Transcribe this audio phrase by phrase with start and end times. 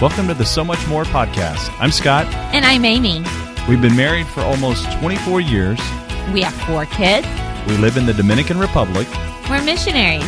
[0.00, 1.74] Welcome to the So Much More podcast.
[1.80, 2.26] I'm Scott.
[2.54, 3.24] And I'm Amy.
[3.68, 5.80] We've been married for almost 24 years.
[6.32, 7.26] We have four kids.
[7.66, 9.08] We live in the Dominican Republic.
[9.50, 10.22] We're missionaries.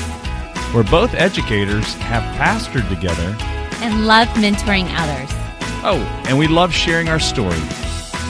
[0.74, 3.36] We're both educators, have pastored together,
[3.80, 5.28] and love mentoring others.
[5.84, 7.60] Oh, and we love sharing our story.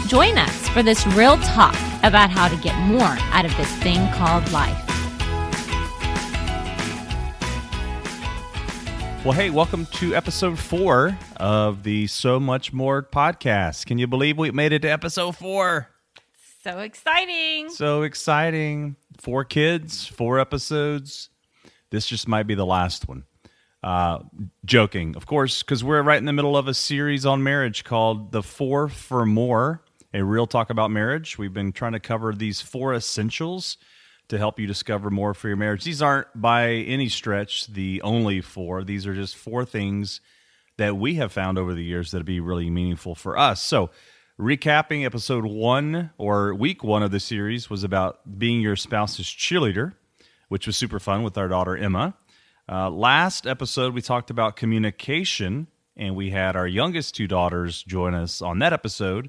[0.09, 4.13] Join us for this real talk about how to get more out of this thing
[4.13, 4.90] called life.
[9.23, 13.85] Well, hey, welcome to episode four of the So Much More podcast.
[13.85, 15.89] Can you believe we made it to episode four?
[16.65, 17.69] So exciting.
[17.69, 18.97] So exciting.
[19.19, 21.29] Four kids, four episodes.
[21.91, 23.25] This just might be the last one.
[23.83, 24.21] Uh,
[24.65, 28.33] joking, of course, because we're right in the middle of a series on marriage called
[28.33, 29.85] The Four for More,
[30.15, 31.37] a real talk about marriage.
[31.37, 33.77] We've been trying to cover these four essentials
[34.31, 35.85] to help you discover more for your marriage.
[35.85, 38.83] These aren't by any stretch the only four.
[38.85, 40.21] These are just four things
[40.79, 43.63] that we have found over the years that'd be really meaningful for us.
[43.63, 43.91] So,
[44.41, 49.93] recapping episode one or week one of the series was about being your spouse's cheerleader,
[50.49, 52.15] which was super fun with our daughter Emma.
[52.71, 58.15] Uh, last episode, we talked about communication, and we had our youngest two daughters join
[58.15, 59.29] us on that episode.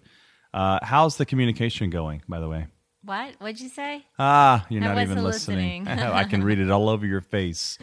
[0.54, 2.68] Uh, how's the communication going, by the way?
[3.04, 3.36] What?
[3.40, 4.06] What'd you say?
[4.20, 5.86] Ah, you're I not even listening.
[5.86, 5.88] listening.
[6.14, 7.78] I can read it all over your face.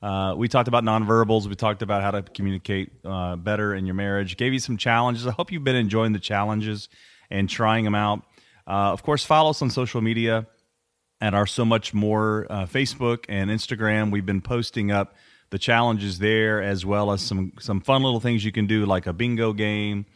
[0.00, 1.46] Uh, we talked about nonverbals.
[1.46, 4.36] We talked about how to communicate uh, better in your marriage.
[4.36, 5.26] Gave you some challenges.
[5.26, 6.88] I hope you've been enjoying the challenges
[7.30, 8.22] and trying them out.
[8.66, 10.46] Uh, of course, follow us on social media
[11.20, 14.10] at our So Much More uh, Facebook and Instagram.
[14.10, 15.14] We've been posting up
[15.50, 19.06] the challenges there as well as some some fun little things you can do like
[19.06, 20.06] a bingo game,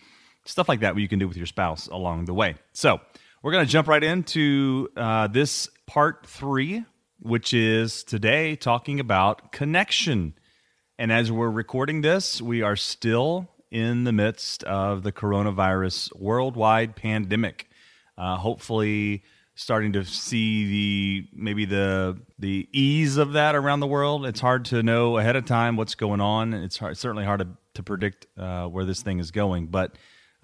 [0.46, 2.54] stuff like that, you can do with your spouse along the way.
[2.72, 3.00] So
[3.42, 6.84] we're going to jump right into uh, this part three,
[7.20, 10.34] which is today talking about connection.
[10.98, 16.96] And as we're recording this, we are still in the midst of the coronavirus worldwide
[16.96, 17.68] pandemic.
[18.16, 19.22] Uh, hopefully,
[19.54, 24.24] starting to see the maybe the the ease of that around the world.
[24.24, 26.54] It's hard to know ahead of time what's going on.
[26.54, 29.96] It's hard, certainly hard to, to predict uh, where this thing is going, but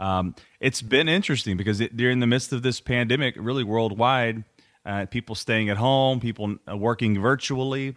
[0.03, 4.43] um, it's been interesting because it, during the midst of this pandemic, really worldwide,
[4.85, 7.95] uh, people staying at home, people uh, working virtually.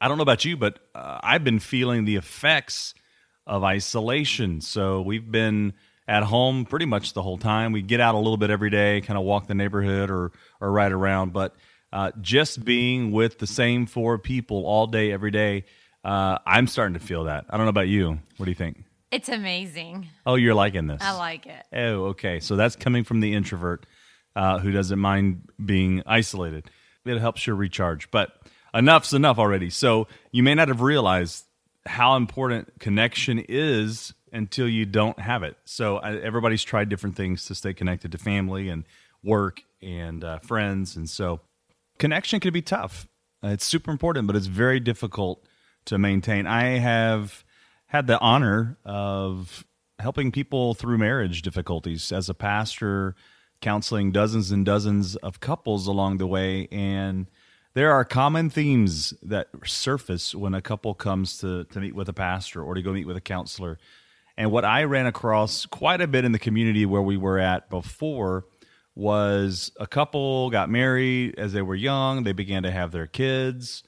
[0.00, 2.94] I don't know about you, but uh, I've been feeling the effects
[3.46, 4.60] of isolation.
[4.60, 5.74] So we've been
[6.08, 7.70] at home pretty much the whole time.
[7.70, 10.72] We get out a little bit every day, kind of walk the neighborhood or or
[10.72, 11.54] ride around, but
[11.92, 15.64] uh, just being with the same four people all day, every day,
[16.02, 17.46] uh, I'm starting to feel that.
[17.48, 18.18] I don't know about you.
[18.36, 18.82] What do you think?
[19.16, 20.08] It's amazing.
[20.26, 21.00] Oh, you're liking this.
[21.00, 21.64] I like it.
[21.72, 22.38] Oh, okay.
[22.38, 23.86] So that's coming from the introvert
[24.36, 26.70] uh, who doesn't mind being isolated.
[27.06, 28.10] It helps you recharge.
[28.10, 28.36] But
[28.74, 29.70] enough's enough already.
[29.70, 31.46] So you may not have realized
[31.86, 35.56] how important connection is until you don't have it.
[35.64, 38.84] So uh, everybody's tried different things to stay connected to family and
[39.24, 40.94] work and uh, friends.
[40.94, 41.40] And so
[41.98, 43.08] connection can be tough.
[43.42, 45.42] Uh, it's super important, but it's very difficult
[45.86, 46.46] to maintain.
[46.46, 47.45] I have
[47.86, 49.64] had the honor of
[49.98, 53.14] helping people through marriage difficulties as a pastor,
[53.60, 56.68] counseling dozens and dozens of couples along the way.
[56.70, 57.26] And
[57.74, 62.12] there are common themes that surface when a couple comes to, to meet with a
[62.12, 63.78] pastor or to go meet with a counselor.
[64.36, 67.70] And what I ran across quite a bit in the community where we were at
[67.70, 68.44] before
[68.94, 73.82] was a couple got married as they were young, they began to have their kids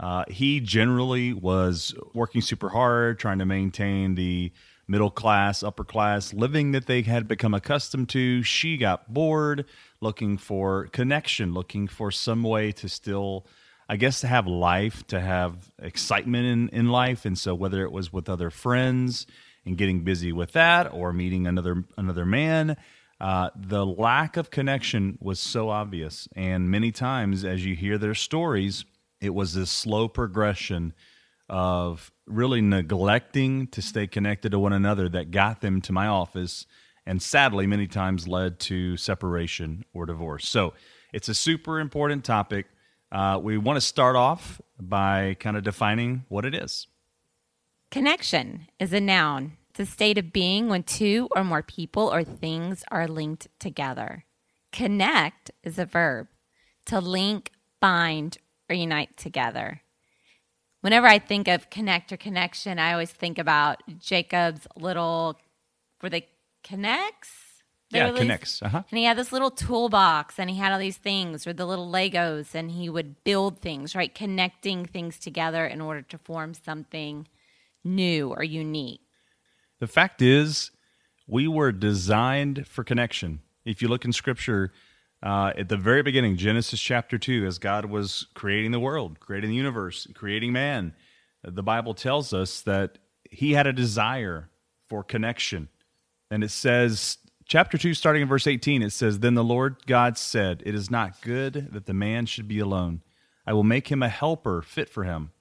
[0.00, 4.50] uh, he generally was working super hard, trying to maintain the
[4.88, 8.42] middle class, upper class living that they had become accustomed to.
[8.42, 9.66] She got bored,
[10.00, 13.46] looking for connection, looking for some way to still,
[13.90, 17.26] I guess, to have life, to have excitement in, in life.
[17.26, 19.26] And so, whether it was with other friends
[19.66, 22.76] and getting busy with that, or meeting another another man.
[23.20, 26.26] Uh, the lack of connection was so obvious.
[26.34, 28.86] And many times, as you hear their stories,
[29.20, 30.94] it was this slow progression
[31.48, 36.64] of really neglecting to stay connected to one another that got them to my office
[37.06, 40.48] and sadly many times led to separation or divorce.
[40.48, 40.74] So
[41.12, 42.66] it's a super important topic.
[43.10, 46.86] Uh, we want to start off by kind of defining what it is.
[47.90, 49.56] Connection is a noun.
[49.70, 54.24] It's a state of being when two or more people or things are linked together.
[54.72, 56.28] Connect is a verb
[56.86, 57.50] to link,
[57.80, 58.38] bind,
[58.70, 59.82] or unite together.
[60.80, 65.38] Whenever I think of connect or connection, I always think about Jacob's little,
[66.02, 66.28] were they
[66.64, 67.10] K'NEX?
[67.90, 68.62] Yeah, K'NEX.
[68.62, 68.82] Uh-huh.
[68.90, 71.90] And he had this little toolbox and he had all these things or the little
[71.90, 74.14] Legos and he would build things, right?
[74.14, 77.26] Connecting things together in order to form something
[77.84, 79.00] new or unique.
[79.80, 80.70] The fact is,
[81.26, 83.40] we were designed for connection.
[83.64, 84.72] If you look in Scripture,
[85.22, 89.50] uh, at the very beginning, Genesis chapter 2, as God was creating the world, creating
[89.50, 90.94] the universe, creating man,
[91.42, 92.98] the Bible tells us that
[93.30, 94.48] he had a desire
[94.88, 95.68] for connection.
[96.30, 100.16] And it says, chapter 2, starting in verse 18, it says, Then the Lord God
[100.16, 103.02] said, It is not good that the man should be alone.
[103.46, 105.32] I will make him a helper fit for him.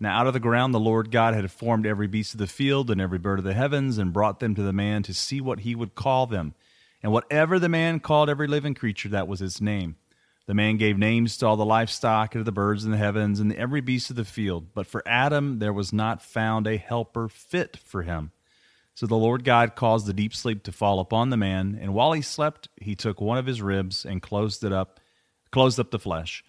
[0.00, 2.90] Now out of the ground the Lord God had formed every beast of the field
[2.90, 5.60] and every bird of the heavens and brought them to the man to see what
[5.60, 6.54] he would call them.
[7.02, 9.96] And whatever the man called every living creature, that was its name.
[10.46, 13.38] The man gave names to all the livestock and to the birds in the heavens
[13.38, 14.72] and to every beast of the field.
[14.74, 18.32] But for Adam there was not found a helper fit for him.
[18.94, 22.10] So the Lord God caused the deep sleep to fall upon the man, and while
[22.12, 24.98] he slept, he took one of his ribs and closed it up,
[25.52, 26.42] closed up the flesh.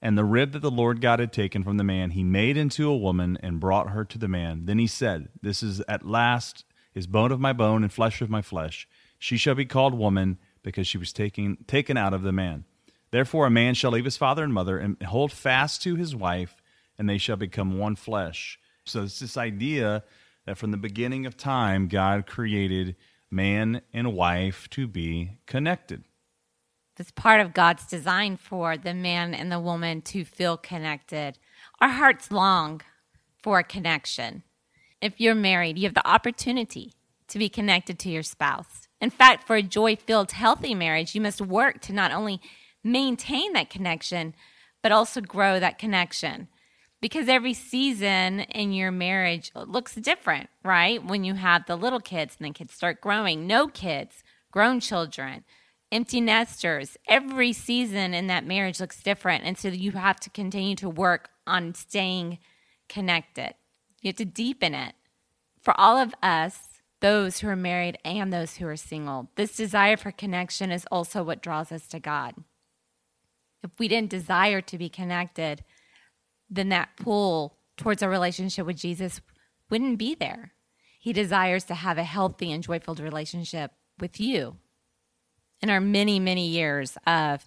[0.00, 2.88] And the rib that the Lord God had taken from the man, he made into
[2.88, 4.66] a woman and brought her to the man.
[4.66, 6.64] Then he said, This is at last
[6.94, 8.86] is bone of my bone and flesh of my flesh.
[9.18, 12.64] She shall be called woman, because she was taken taken out of the man.
[13.12, 16.60] Therefore a man shall leave his father and mother and hold fast to his wife,
[16.98, 18.58] and they shall become one flesh.
[18.84, 20.02] So it's this idea
[20.44, 22.96] that from the beginning of time, God created
[23.30, 26.02] man and wife to be connected.
[26.98, 31.38] It's part of God's design for the man and the woman to feel connected.
[31.80, 32.80] Our hearts long
[33.42, 34.42] for a connection.
[35.00, 36.94] If you're married, you have the opportunity
[37.28, 38.85] to be connected to your spouse.
[39.00, 42.40] In fact, for a joy filled, healthy marriage, you must work to not only
[42.82, 44.34] maintain that connection,
[44.82, 46.48] but also grow that connection.
[47.00, 51.04] Because every season in your marriage looks different, right?
[51.04, 55.44] When you have the little kids and the kids start growing, no kids, grown children,
[55.92, 59.44] empty nesters, every season in that marriage looks different.
[59.44, 62.38] And so you have to continue to work on staying
[62.88, 63.54] connected.
[64.00, 64.94] You have to deepen it.
[65.60, 69.30] For all of us, those who are married and those who are single.
[69.36, 72.34] This desire for connection is also what draws us to God.
[73.62, 75.64] If we didn't desire to be connected,
[76.48, 79.20] then that pull towards a relationship with Jesus
[79.68, 80.52] wouldn't be there.
[80.98, 84.56] He desires to have a healthy and joyful relationship with you.
[85.60, 87.46] In our many, many years of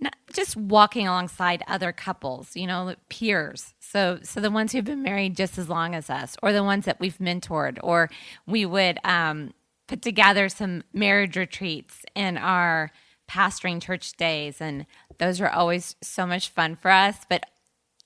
[0.00, 3.74] not just walking alongside other couples, you know, peers.
[3.80, 6.84] So, so the ones who've been married just as long as us, or the ones
[6.84, 8.08] that we've mentored, or
[8.46, 9.52] we would um,
[9.86, 12.92] put together some marriage retreats in our
[13.28, 14.86] pastoring church days, and
[15.18, 17.16] those are always so much fun for us.
[17.28, 17.46] But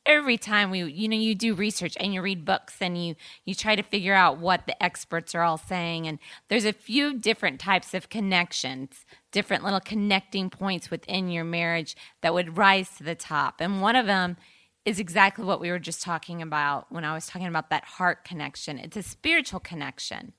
[0.05, 3.15] every time we you know you do research and you read books and you
[3.45, 6.19] you try to figure out what the experts are all saying and
[6.49, 12.35] there's a few different types of connections different little connecting points within your marriage that
[12.35, 13.61] would rise to the top.
[13.61, 14.37] And one of them
[14.85, 18.25] is exactly what we were just talking about when I was talking about that heart
[18.25, 18.79] connection.
[18.79, 20.35] It's a spiritual connection.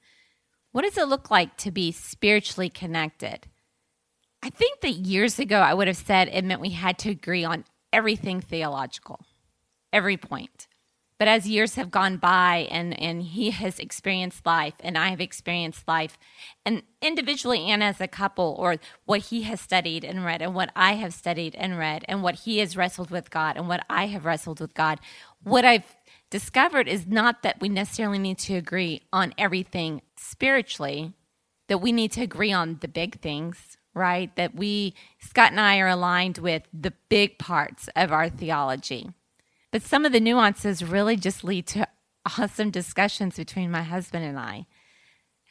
[0.71, 3.47] What does it look like to be spiritually connected?
[4.41, 7.43] I think that years ago I would have said it meant we had to agree
[7.43, 9.25] on everything theological
[9.93, 10.67] every point.
[11.19, 15.21] But as years have gone by and, and he has experienced life and I have
[15.21, 16.17] experienced life,
[16.65, 18.75] and individually and as a couple, or
[19.05, 22.41] what he has studied and read, and what I have studied and read, and what
[22.41, 24.99] he has wrestled with God, and what I have wrestled with God,
[25.43, 25.95] what I've
[26.29, 31.13] discovered is not that we necessarily need to agree on everything spiritually,
[31.67, 34.35] that we need to agree on the big things, right?
[34.35, 39.11] That we, Scott and I, are aligned with the big parts of our theology.
[39.73, 41.87] But some of the nuances really just lead to
[42.37, 44.67] awesome discussions between my husband and I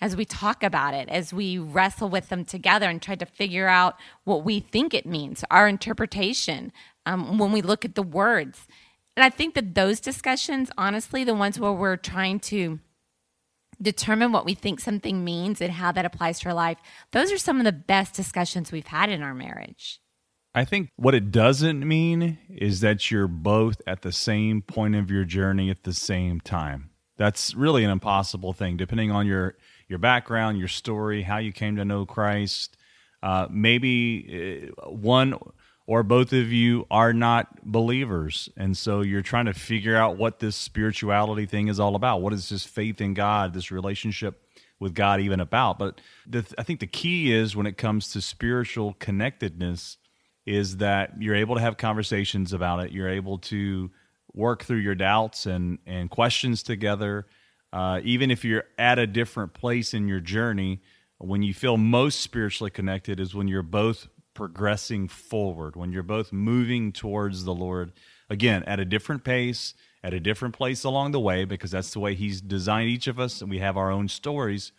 [0.01, 3.67] as we talk about it, as we wrestle with them together and try to figure
[3.67, 6.73] out what we think it means, our interpretation,
[7.05, 8.69] um, when we look at the words.
[9.17, 12.79] And I think that those discussions, honestly, the ones where we're trying to
[13.81, 16.79] determine what we think something means and how that applies to our life,
[17.11, 19.99] those are some of the best discussions we've had in our marriage.
[20.55, 25.11] I think what it doesn't mean is that you're both at the same point of
[25.11, 26.91] your journey at the same time.
[27.17, 29.57] That's really an impossible thing, depending on your
[29.89, 32.77] your background, your story, how you came to know Christ.
[33.23, 35.39] Uh, maybe uh, one
[35.87, 40.39] or both of you are not believers, and so you're trying to figure out what
[40.39, 42.21] this spirituality thing is all about.
[42.21, 44.43] What is this faith in God, this relationship
[44.81, 45.79] with God, even about?
[45.79, 49.99] But the, I think the key is when it comes to spiritual connectedness
[50.47, 52.93] is that you're able to have conversations about it.
[52.93, 53.91] You're able to
[54.35, 57.27] work through your doubts and, and questions together.
[57.73, 60.81] Uh, even if you're at a different place in your journey,
[61.19, 66.33] when you feel most spiritually connected is when you're both progressing forward, when you're both
[66.33, 67.93] moving towards the Lord.
[68.29, 72.01] Again, at a different pace, at a different place along the way, because that's the
[72.01, 74.73] way He's designed each of us, and we have our own stories.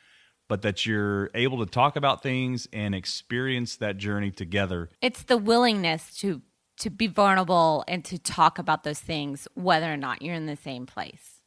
[0.54, 4.88] But that you're able to talk about things and experience that journey together.
[5.02, 6.44] It's the willingness to
[6.78, 10.56] to be vulnerable and to talk about those things whether or not you're in the
[10.56, 11.40] same place.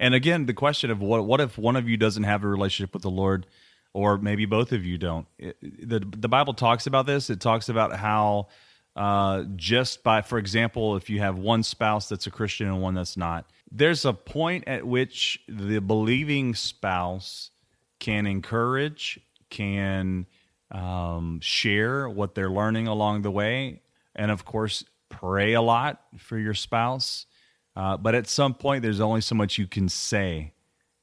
[0.00, 2.94] And again, the question of what what if one of you doesn't have a relationship
[2.94, 3.46] with the Lord
[3.94, 5.28] or maybe both of you don't.
[5.38, 7.30] It, the the Bible talks about this.
[7.30, 8.48] It talks about how
[8.96, 12.94] uh, just by, for example, if you have one spouse that's a Christian and one
[12.94, 17.52] that's not, there's a point at which the believing spouse
[17.98, 20.26] can encourage, can
[20.70, 23.82] um, share what they're learning along the way,
[24.14, 27.26] and of course, pray a lot for your spouse.
[27.74, 30.52] Uh, but at some point, there's only so much you can say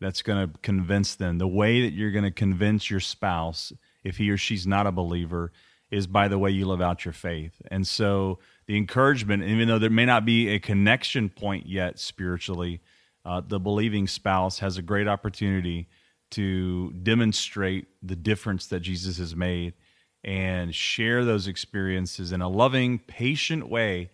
[0.02, 1.38] that's going to convince them.
[1.38, 3.72] The way that you're going to convince your spouse,
[4.04, 5.52] if he or she's not a believer,
[5.90, 7.62] is by the way you live out your faith.
[7.72, 12.82] And so the encouragement, even though there may not be a connection point yet spiritually,
[13.24, 15.88] uh, the believing spouse has a great opportunity
[16.32, 19.74] to demonstrate the difference that Jesus has made
[20.24, 24.10] and share those experiences in a loving, patient way.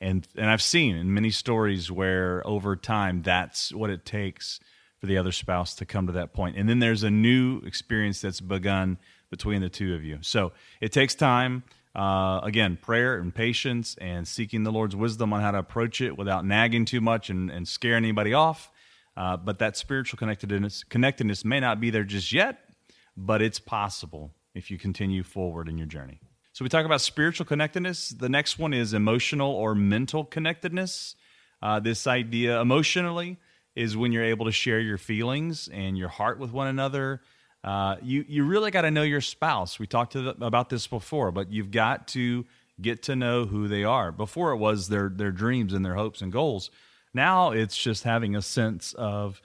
[0.00, 4.60] And and I've seen in many stories where over time that's what it takes
[5.00, 6.56] for the other spouse to come to that point.
[6.56, 8.98] And then there's a new experience that's begun
[9.30, 10.18] between the two of you.
[10.22, 11.64] So it takes time.
[11.94, 16.16] Uh, again, prayer and patience and seeking the Lord's wisdom on how to approach it
[16.16, 18.70] without nagging too much and, and scaring anybody off.
[19.16, 22.58] Uh, but that spiritual connectedness, connectedness may not be there just yet,
[23.16, 26.20] but it's possible if you continue forward in your journey.
[26.52, 28.10] So we talk about spiritual connectedness.
[28.10, 31.16] The next one is emotional or mental connectedness.
[31.62, 33.38] Uh, this idea emotionally
[33.74, 37.20] is when you're able to share your feelings and your heart with one another
[37.66, 39.78] uh, you you really got to know your spouse.
[39.78, 42.46] We talked the, about this before, but you've got to
[42.80, 44.12] get to know who they are.
[44.12, 46.70] Before it was their their dreams and their hopes and goals.
[47.16, 49.40] Now it's just having a sense of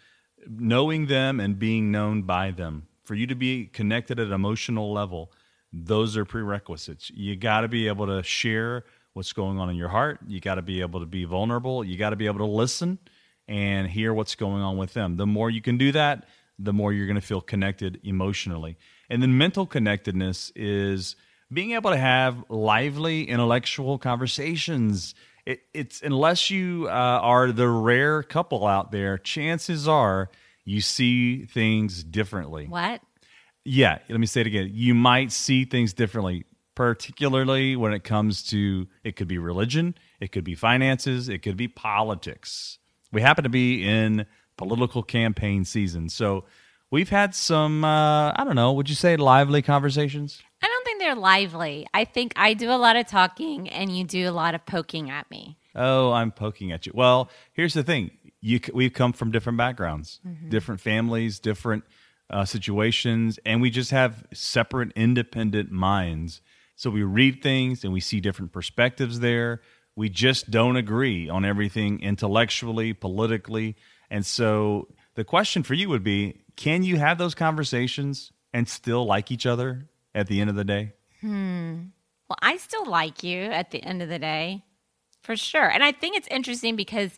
[0.45, 2.87] knowing them and being known by them.
[3.05, 5.31] For you to be connected at an emotional level,
[5.71, 7.09] those are prerequisites.
[7.11, 10.19] You got to be able to share what's going on in your heart.
[10.27, 11.81] You got to be able to be vulnerable.
[11.81, 12.99] You got to be able to listen
[13.47, 15.15] and hear what's going on with them.
[15.15, 16.25] The more you can do that,
[16.59, 18.77] the more you're going to feel connected emotionally.
[19.09, 21.15] And then mental connectedness is
[21.51, 25.15] being able to have lively intellectual conversations.
[25.45, 30.29] It, it's unless you uh, are the rare couple out there, chances are
[30.65, 32.67] you see things differently.
[32.67, 33.01] What?
[33.63, 34.71] Yeah, let me say it again.
[34.73, 36.45] You might see things differently,
[36.75, 41.57] particularly when it comes to it could be religion, it could be finances, it could
[41.57, 42.79] be politics.
[43.11, 44.25] We happen to be in
[44.57, 46.09] political campaign season.
[46.09, 46.45] So
[46.91, 50.41] we've had some, uh, I don't know, would you say lively conversations?
[50.61, 51.87] I don't think they're lively.
[51.93, 55.09] I think I do a lot of talking and you do a lot of poking
[55.09, 55.57] at me.
[55.75, 56.91] Oh, I'm poking at you.
[56.93, 60.49] Well, here's the thing you, we've come from different backgrounds, mm-hmm.
[60.49, 61.83] different families, different
[62.29, 66.41] uh, situations, and we just have separate, independent minds.
[66.75, 69.61] So we read things and we see different perspectives there.
[69.95, 73.75] We just don't agree on everything intellectually, politically.
[74.09, 79.05] And so the question for you would be can you have those conversations and still
[79.05, 80.93] like each other at the end of the day?
[81.21, 81.85] Hmm.
[82.29, 84.63] Well, I still like you at the end of the day,
[85.21, 85.69] for sure.
[85.69, 87.11] And I think it's interesting because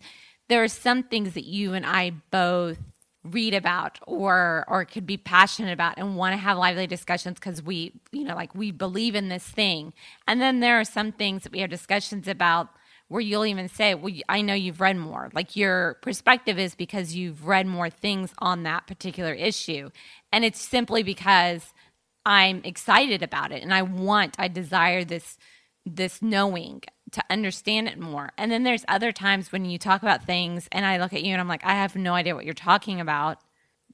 [0.49, 2.79] there are some things that you and I both
[3.23, 7.63] read about or or could be passionate about and want to have lively discussions because
[7.63, 9.93] we you know like we believe in this thing
[10.27, 12.67] and then there are some things that we have discussions about
[13.13, 15.29] where you'll even say, Well, I know you've read more.
[15.33, 19.91] Like your perspective is because you've read more things on that particular issue.
[20.31, 21.73] And it's simply because
[22.25, 25.37] I'm excited about it and I want, I desire this
[25.85, 28.31] this knowing to understand it more.
[28.37, 31.33] And then there's other times when you talk about things and I look at you
[31.33, 33.39] and I'm like, I have no idea what you're talking about.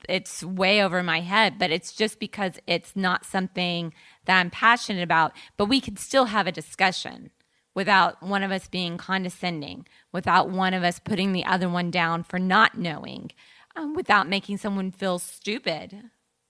[0.07, 3.93] It's way over my head, but it's just because it's not something
[4.25, 7.31] that I'm passionate about, but we could still have a discussion
[7.75, 12.24] without one of us being condescending, without one of us putting the other one down
[12.24, 13.31] for not knowing,
[13.75, 16.03] um, without making someone feel stupid,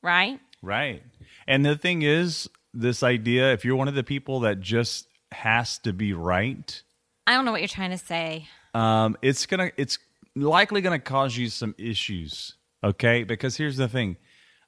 [0.03, 0.39] right?
[0.61, 1.01] Right.
[1.49, 5.79] And the thing is, this idea if you're one of the people that just has
[5.79, 6.83] to be right,
[7.25, 8.47] I don't know what you're trying to say.
[8.75, 9.97] Um, it's gonna, it's
[10.35, 12.53] likely gonna cause you some issues.
[12.83, 14.17] Okay, because here's the thing: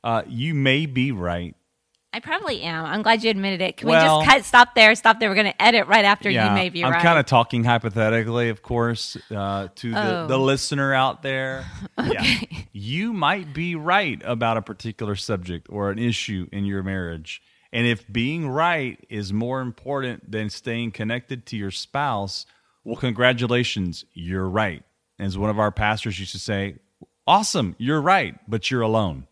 [0.04, 1.56] uh, you may be right,
[2.14, 2.86] I probably am.
[2.86, 3.78] I'm glad you admitted it.
[3.78, 4.94] Can well, we just cut, stop there?
[4.96, 5.30] Stop there.
[5.30, 7.02] We're going to edit right after yeah, you may be I'm right.
[7.02, 10.22] kind of talking hypothetically, of course, uh, to oh.
[10.22, 11.66] the, the listener out there.
[11.98, 12.48] okay.
[12.52, 12.60] Yeah.
[12.74, 17.42] You might be right about a particular subject or an issue in your marriage.
[17.72, 22.46] And if being right is more important than staying connected to your spouse,
[22.84, 24.84] well, congratulations, you're right.
[25.18, 26.76] As one of our pastors used to say,
[27.26, 29.28] awesome, you're right, but you're alone.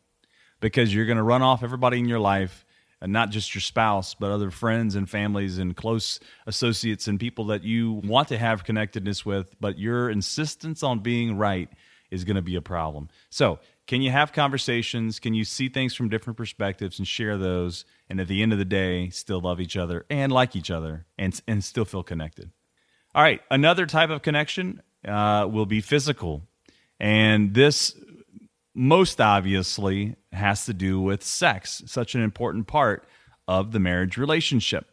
[0.62, 2.66] because you're going to run off everybody in your life
[3.02, 7.46] and not just your spouse, but other friends and families and close associates and people
[7.46, 11.70] that you want to have connectedness with, but your insistence on being right
[12.12, 13.10] is going to be a problem.
[13.30, 15.20] So, can you have conversations?
[15.20, 17.86] Can you see things from different perspectives and share those?
[18.08, 21.08] And at the end of the day, still love each other and like each other
[21.18, 22.52] and, and still feel connected.
[23.16, 26.44] All right, another type of connection uh, will be physical.
[27.00, 27.96] And this
[28.76, 33.08] most obviously has to do with sex, such an important part
[33.48, 34.86] of the marriage relationship.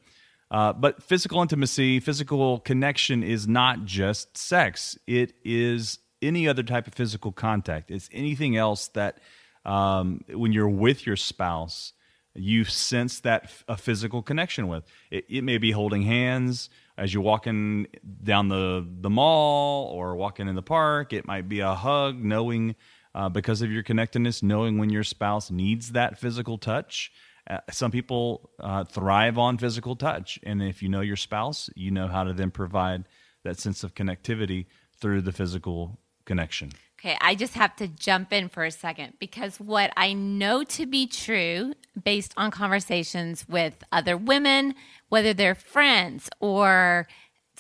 [0.51, 6.87] Uh, but physical intimacy, physical connection is not just sex, it is any other type
[6.87, 7.91] of physical contact.
[7.91, 9.19] It's anything else that
[9.65, 11.93] um, when you're with your spouse,
[12.35, 14.85] you sense that a physical connection with.
[15.11, 17.87] It, it, may be holding hands as you're walking
[18.23, 21.13] down the, the mall or walking in the park.
[21.13, 22.77] It might be a hug, knowing
[23.17, 27.11] uh, because of your connectedness, knowing when your spouse needs that physical touch.
[27.49, 30.39] Uh, some people uh, thrive on physical touch.
[30.43, 33.05] And if you know your spouse, you know how to then provide
[33.43, 34.67] that sense of connectivity
[35.01, 36.73] through the physical connection.
[37.01, 40.87] Okay, I just have to jump in for a second because what I know to
[40.87, 44.75] be true based on conversations with other women,
[45.09, 47.07] whether they're friends or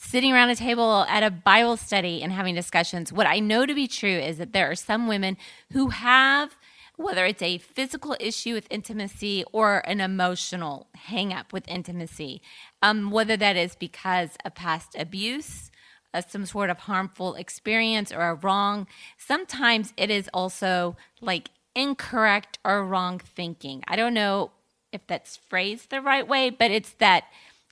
[0.06, 3.74] sitting around a table at a Bible study and having discussions, what I know to
[3.74, 5.36] be true is that there are some women
[5.72, 6.56] who have,
[6.96, 12.40] whether it's a physical issue with intimacy or an emotional hang up with intimacy,
[12.82, 15.70] um, whether that is because of past abuse.
[16.14, 18.86] Uh, some sort of harmful experience or a wrong.
[19.18, 23.82] Sometimes it is also like incorrect or wrong thinking.
[23.86, 24.52] I don't know
[24.92, 27.24] if that's phrased the right way, but it's that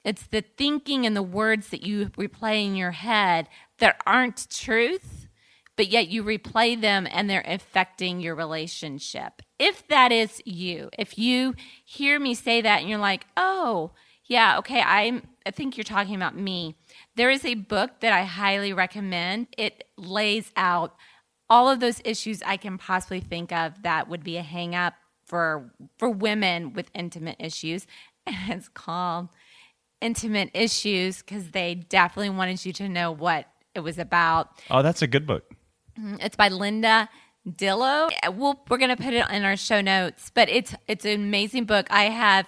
[0.05, 5.29] it's the thinking and the words that you replay in your head that aren't truth,
[5.77, 9.43] but yet you replay them and they're affecting your relationship.
[9.59, 13.93] If that is you, if you hear me say that and you're like, oh,
[14.27, 16.77] yeah, okay, I'm I think you're talking about me.
[17.17, 19.49] There is a book that I highly recommend.
[19.59, 20.95] It lays out
[21.51, 24.95] all of those issues I can possibly think of that would be a hang up
[25.27, 27.87] for for women with intimate issues.
[28.27, 29.29] And it's called
[30.05, 34.51] intimate issues because they definitely wanted you to know what it was about.
[34.71, 35.45] Oh, that's a good book.
[35.99, 36.17] Mm-hmm.
[36.21, 37.09] It's by Linda
[37.49, 38.11] Dillow.
[38.37, 41.65] We'll, we're going to put it in our show notes, but it's it's an amazing
[41.65, 41.87] book.
[41.91, 42.47] I have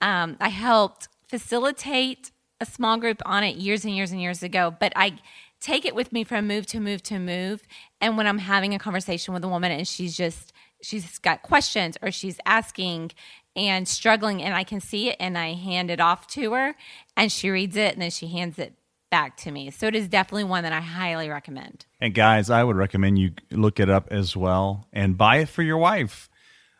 [0.00, 4.74] um, I helped facilitate a small group on it years and years and years ago,
[4.78, 5.18] but I
[5.60, 7.62] take it with me from move to move to move.
[8.00, 11.96] And when I'm having a conversation with a woman and she's just she's got questions
[12.02, 13.12] or she's asking
[13.58, 16.74] and struggling and I can see it and I hand it off to her
[17.16, 18.74] and she reads it and then she hands it
[19.10, 19.70] back to me.
[19.70, 21.86] So it is definitely one that I highly recommend.
[22.00, 25.62] And guys, I would recommend you look it up as well and buy it for
[25.62, 26.28] your wife.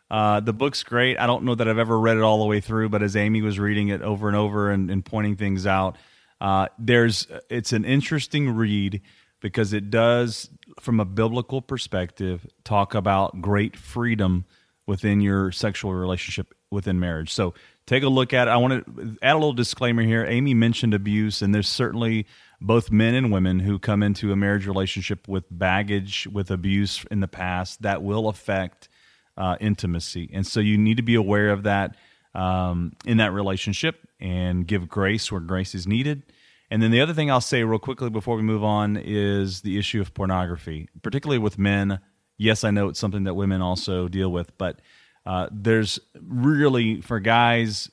[0.09, 1.19] Uh, the book's great.
[1.19, 3.41] I don't know that I've ever read it all the way through, but as Amy
[3.41, 5.97] was reading it over and over and, and pointing things out,
[6.41, 9.01] uh, there's it's an interesting read
[9.39, 14.45] because it does, from a biblical perspective, talk about great freedom
[14.87, 17.33] within your sexual relationship within marriage.
[17.33, 17.53] So
[17.85, 18.51] take a look at it.
[18.51, 20.25] I want to add a little disclaimer here.
[20.25, 22.27] Amy mentioned abuse, and there's certainly
[22.61, 27.21] both men and women who come into a marriage relationship with baggage, with abuse in
[27.21, 28.89] the past that will affect
[29.37, 30.29] uh, intimacy.
[30.33, 31.95] And so you need to be aware of that
[32.35, 36.23] um, in that relationship and give grace where grace is needed.
[36.69, 39.79] And then the other thing I'll say real quickly before we move on is the
[39.79, 41.99] issue of pornography, particularly with men.
[42.37, 44.79] Yes, I know it's something that women also deal with, but
[45.25, 47.89] uh, there's really, for guys,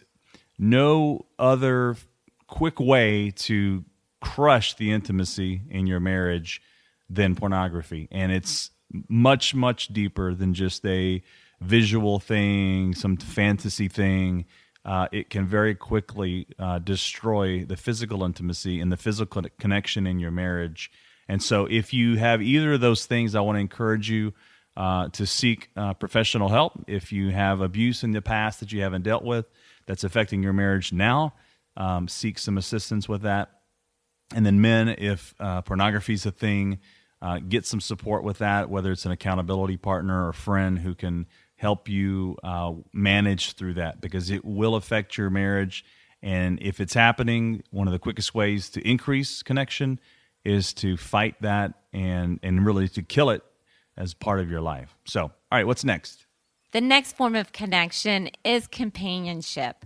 [0.59, 1.97] no other
[2.47, 3.85] quick way to
[4.21, 6.63] crush the intimacy in your marriage
[7.09, 8.09] than pornography.
[8.11, 8.71] And it's
[9.09, 11.23] much, much deeper than just a
[11.61, 14.47] visual thing, some fantasy thing.
[14.85, 20.19] Uh, it can very quickly uh, destroy the physical intimacy and the physical connection in
[20.19, 20.91] your marriage.
[21.29, 24.33] And so, if you have either of those things, I want to encourage you
[24.77, 26.85] uh, to seek uh, professional help.
[26.87, 29.47] If you have abuse in the past that you haven't dealt with
[29.87, 31.35] that's affecting your marriage now,
[31.77, 33.51] um, seek some assistance with that.
[34.35, 36.79] And then, men, if uh, pornography is a thing,
[37.23, 41.27] uh, get some support with that, whether it's an accountability partner or friend who can
[41.57, 45.85] help you uh, manage through that because it will affect your marriage.
[46.23, 50.01] And if it's happening, one of the quickest ways to increase connection
[50.45, 53.43] is to fight that and, and really to kill it
[53.97, 54.97] as part of your life.
[55.05, 56.27] So, all right, what's next?
[56.73, 59.85] The next form of connection is companionship.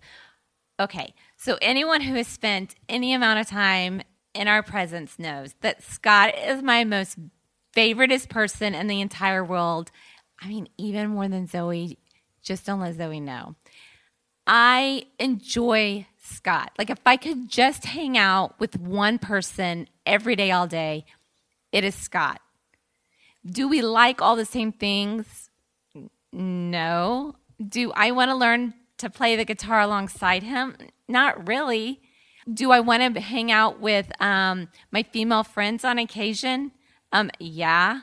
[0.79, 4.03] Okay, so anyone who has spent any amount of time
[4.35, 7.19] in our presence knows that Scott is my most
[7.77, 9.91] favoriteest person in the entire world.
[10.41, 11.99] I mean, even more than Zoe,
[12.43, 13.55] Just don't let Zoe know.
[14.47, 16.73] I enjoy Scott.
[16.79, 21.05] Like, if I could just hang out with one person every day, all day,
[21.71, 22.41] it is Scott.
[23.45, 25.51] Do we like all the same things?
[26.33, 27.37] No.
[27.63, 30.77] Do I want to learn to play the guitar alongside him?
[31.09, 32.01] Not really.
[32.53, 36.73] Do I want to hang out with um, my female friends on occasion?
[37.13, 38.03] Um, yeah.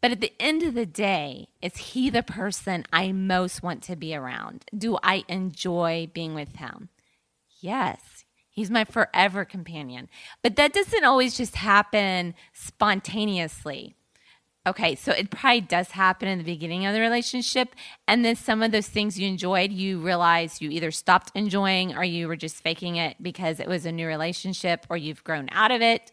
[0.00, 3.96] But at the end of the day, is he the person I most want to
[3.96, 4.64] be around?
[4.76, 6.88] Do I enjoy being with him?
[7.60, 8.24] Yes.
[8.48, 10.08] He's my forever companion.
[10.42, 13.94] But that doesn't always just happen spontaneously.
[14.66, 17.74] Okay, so it probably does happen in the beginning of the relationship.
[18.06, 22.04] And then some of those things you enjoyed, you realize you either stopped enjoying or
[22.04, 25.70] you were just faking it because it was a new relationship or you've grown out
[25.70, 26.12] of it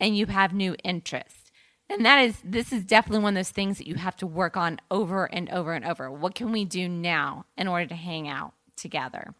[0.00, 1.52] and you have new interests.
[1.88, 4.56] And that is, this is definitely one of those things that you have to work
[4.56, 6.10] on over and over and over.
[6.10, 9.34] What can we do now in order to hang out together?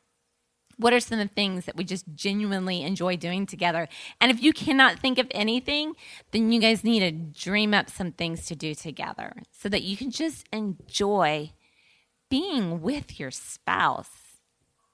[0.79, 3.89] What are some of the things that we just genuinely enjoy doing together?
[4.21, 5.95] And if you cannot think of anything,
[6.33, 9.97] then you guys need to dream up some things to do together so that you
[9.97, 11.53] can just enjoy
[12.29, 14.11] being with your spouse.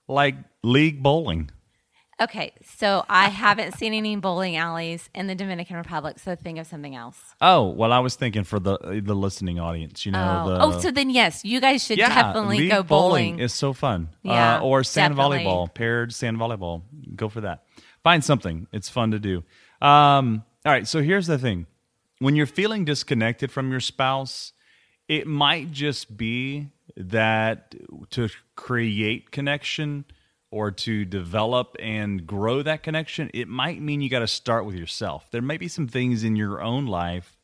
[0.06, 1.50] Like league bowling.
[2.22, 6.68] Okay, so I haven't seen any bowling alleys in the Dominican Republic, so think of
[6.68, 7.18] something else.
[7.40, 10.06] Oh well, I was thinking for the the listening audience.
[10.06, 13.40] You know, Oh, the, oh so then yes, you guys should yeah, definitely go bowling.
[13.40, 14.08] is so fun.
[14.22, 15.38] Yeah, uh, or sand definitely.
[15.38, 16.82] volleyball, paired sand volleyball.
[17.16, 17.64] Go for that.
[18.04, 18.68] Find something.
[18.72, 19.38] It's fun to do.
[19.80, 20.86] Um, all right.
[20.86, 21.66] So here's the thing:
[22.20, 24.52] when you're feeling disconnected from your spouse,
[25.08, 27.74] it might just be that
[28.10, 30.04] to create connection
[30.52, 34.76] or to develop and grow that connection, it might mean you got to start with
[34.76, 35.28] yourself.
[35.30, 37.36] There may be some things in your own life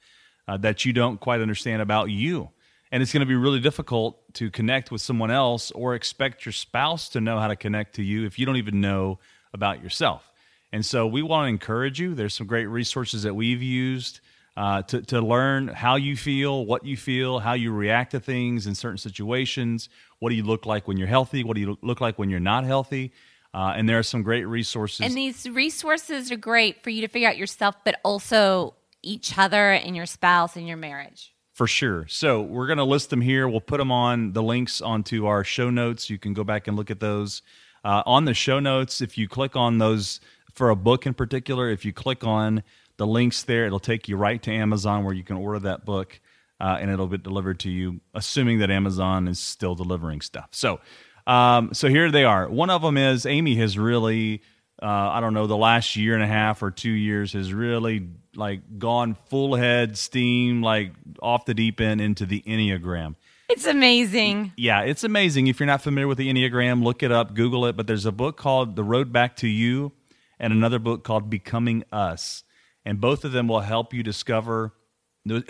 [0.47, 2.51] uh, that you don't quite understand about you.
[2.93, 6.53] And it's going to be really difficult to connect with someone else or expect your
[6.53, 9.19] spouse to know how to connect to you if you don't even know
[9.53, 10.31] about yourself.
[10.71, 12.15] And so we want to encourage you.
[12.15, 14.21] There's some great resources that we've used
[14.59, 18.67] uh, to, to learn how you feel, what you feel, how you react to things
[18.67, 19.89] in certain situations.
[20.19, 21.45] What do you look like when you're healthy?
[21.45, 23.13] What do you look like when you're not healthy?
[23.55, 25.07] Uh, and there are some great resources.
[25.07, 29.71] And these resources are great for you to figure out yourself, but also each other
[29.71, 31.33] and your spouse and your marriage.
[31.53, 32.09] For sure.
[32.09, 33.47] So we're going to list them here.
[33.47, 36.11] We'll put them on the links onto our show notes.
[36.11, 37.43] You can go back and look at those.
[37.85, 40.19] Uh, on the show notes, if you click on those
[40.53, 42.65] for a book in particular, if you click on
[42.99, 46.21] the links there, it'll take you right to Amazon where you can order that book
[46.61, 50.49] uh, and it'll be delivered to you, assuming that Amazon is still delivering stuff.
[50.53, 50.81] So,
[51.27, 52.49] um, so here they are.
[52.49, 54.43] One of them is Amy has really,
[54.83, 58.09] uh, I don't know, the last year and a half or two years has really
[58.35, 63.15] like gone full head steam, like off the deep end into the Enneagram.
[63.49, 64.53] It's amazing.
[64.57, 65.47] Yeah, it's amazing.
[65.47, 67.77] If you're not familiar with the Enneagram, look it up, Google it.
[67.77, 69.93] But there's a book called The Road Back to You
[70.39, 72.45] and another book called Becoming Us.
[72.89, 74.73] And both of them will help you discover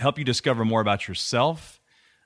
[0.01, 1.81] help you discover more about yourself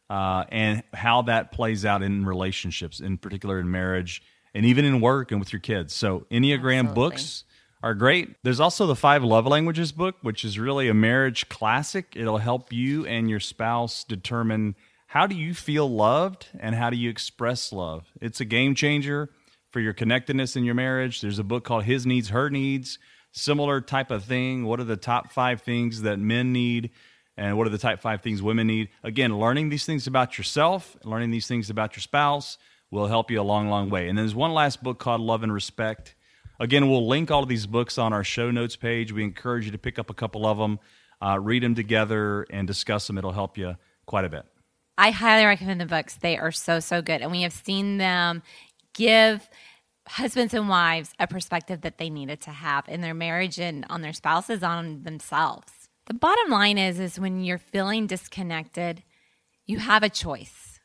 [0.08, 4.22] uh, and how that plays out in relationships, in particular in marriage
[4.54, 5.92] and even in work and with your kids.
[5.92, 6.94] So Enneagram Absolutely.
[6.94, 7.44] books
[7.82, 8.36] are great.
[8.42, 12.14] There's also the Five Love Languages book, which is really a marriage classic.
[12.16, 14.76] It'll help you and your spouse determine
[15.08, 18.10] how do you feel loved and how do you express love.
[18.18, 19.28] It's a game changer
[19.68, 21.20] for your connectedness in your marriage.
[21.20, 22.98] There's a book called His Needs, Her Needs,
[23.32, 24.64] similar type of thing.
[24.64, 26.90] What are the top five things that men need?
[27.36, 28.90] And what are the type five things women need?
[29.02, 32.58] Again, learning these things about yourself, learning these things about your spouse
[32.90, 34.08] will help you a long, long way.
[34.08, 36.14] And there's one last book called Love and Respect.
[36.60, 39.12] Again, we'll link all of these books on our show notes page.
[39.12, 40.78] We encourage you to pick up a couple of them,
[41.20, 43.16] uh, read them together, and discuss them.
[43.16, 44.44] It'll help you quite a bit.
[44.98, 46.16] I highly recommend the books.
[46.16, 47.22] They are so, so good.
[47.22, 48.42] And we have seen them
[48.92, 49.48] give
[50.08, 54.02] husbands and wives a perspective that they needed to have in their marriage and on
[54.02, 55.88] their spouses, on themselves.
[56.06, 59.02] The bottom line is is when you're feeling disconnected,
[59.66, 60.80] you have a choice.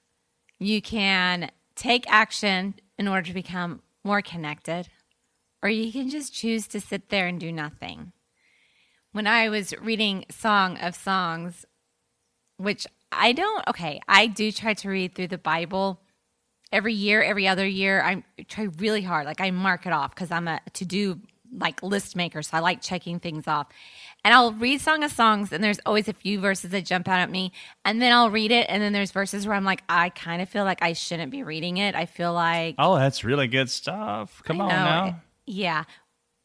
[0.59, 4.89] You can take action in order to become more connected,
[5.61, 8.11] or you can just choose to sit there and do nothing.
[9.11, 11.65] When I was reading Song of Songs,
[12.57, 16.01] which I don't, okay, I do try to read through the Bible
[16.71, 18.01] every year, every other year.
[18.01, 19.25] I try really hard.
[19.25, 21.19] Like I mark it off because I'm a to do
[21.51, 22.41] like list maker.
[22.41, 23.67] So I like checking things off.
[24.25, 27.19] And I'll read Song of Songs, and there's always a few verses that jump out
[27.19, 27.53] at me.
[27.85, 30.49] And then I'll read it, and then there's verses where I'm like, I kind of
[30.49, 31.95] feel like I shouldn't be reading it.
[31.95, 34.41] I feel like Oh, that's really good stuff.
[34.43, 35.21] Come I on know, now.
[35.45, 35.83] Yeah.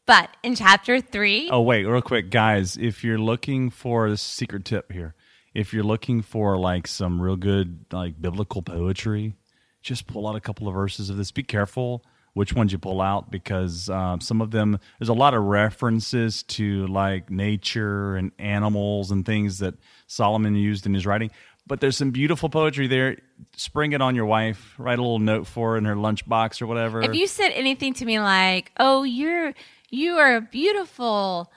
[0.05, 2.77] But in chapter three, Oh, wait, real quick, guys.
[2.77, 5.15] If you're looking for a secret tip here,
[5.53, 9.35] if you're looking for like some real good like biblical poetry,
[9.83, 11.31] just pull out a couple of verses of this.
[11.31, 15.33] Be careful which ones you pull out because um, some of them there's a lot
[15.33, 19.75] of references to like nature and animals and things that
[20.07, 21.31] Solomon used in his writing.
[21.65, 23.17] But there's some beautiful poetry there.
[23.55, 24.73] Spring it on your wife.
[24.77, 27.01] Write a little note for her in her lunchbox or whatever.
[27.01, 29.53] If you said anything to me like, "Oh, you're
[29.89, 31.49] you are beautiful,"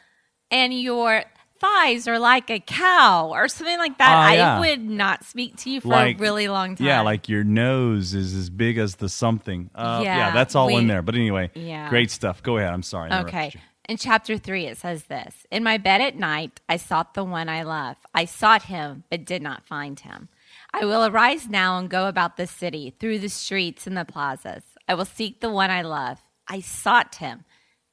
[0.51, 1.25] and your
[1.59, 4.57] thighs are like a cow or something like that, Ah, yeah.
[4.57, 6.87] I would not speak to you for Like- a really long time.
[6.87, 9.71] Yeah, like your nose is as big as the something.
[9.75, 11.03] Uh, yeah, Yeah, that's all in there.
[11.03, 11.89] But anyway, Yeah.
[11.89, 12.43] great stuff.
[12.43, 12.73] Go ahead.
[12.73, 13.13] I'm sorry.
[13.13, 13.53] Okay.
[13.89, 17.49] In chapter three, it says this In my bed at night, I sought the one
[17.49, 17.97] I love.
[18.15, 20.29] I sought him, but did not find him.
[20.75, 24.63] I will arise now and go about the city, through the streets and the plazas.
[24.89, 26.19] I will seek the one I love.
[26.49, 27.45] I sought him,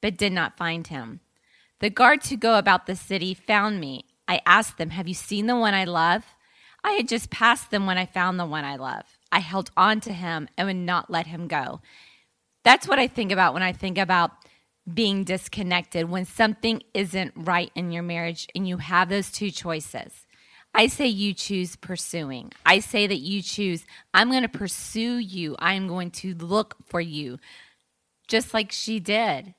[0.02, 1.20] but did not find him.
[1.84, 4.06] The guards who go about the city found me.
[4.26, 6.24] I asked them, Have you seen the one I love?
[6.82, 9.04] I had just passed them when I found the one I love.
[9.30, 11.82] I held on to him and would not let him go.
[12.62, 14.30] That's what I think about when I think about
[14.94, 20.24] being disconnected, when something isn't right in your marriage and you have those two choices.
[20.72, 22.52] I say you choose pursuing.
[22.64, 25.54] I say that you choose, I'm going to pursue you.
[25.58, 27.40] I'm going to look for you,
[28.26, 29.52] just like she did.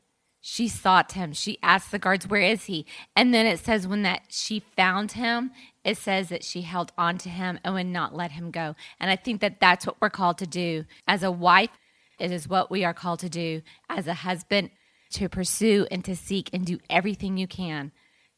[0.48, 1.34] She sought him.
[1.34, 2.86] She asked the guards, Where is he?
[3.16, 5.50] And then it says, when that she found him,
[5.84, 8.76] it says that she held on to him and would not let him go.
[9.00, 11.72] And I think that that's what we're called to do as a wife.
[12.20, 14.70] It is what we are called to do as a husband
[15.14, 17.92] to pursue and to seek and do everything you can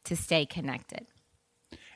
[0.04, 1.08] to stay connected.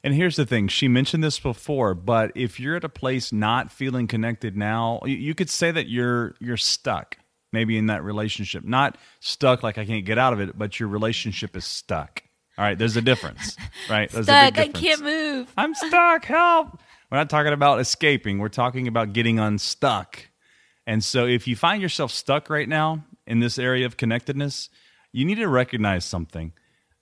[0.05, 3.73] And here's the thing: she mentioned this before, but if you're at a place not
[3.73, 7.17] feeling connected now, you- could say that you're you're stuck,
[7.53, 8.65] maybe in that relationship.
[8.65, 12.23] Not stuck like I can't get out of it, but your relationship is stuck.
[12.59, 13.57] All right, there's a difference,
[13.91, 14.11] right?
[14.11, 15.53] There's a Stuck, big I can't move.
[15.57, 16.25] I'm stuck.
[16.25, 16.79] Help!
[17.11, 18.39] We're not talking about escaping.
[18.39, 20.29] We're talking about getting unstuck.
[20.87, 24.69] And so, if you find yourself stuck right now in this area of connectedness,
[25.13, 26.53] you need to recognize something.